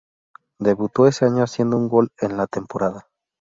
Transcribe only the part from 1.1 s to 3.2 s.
año haciendo un gol en la temporada.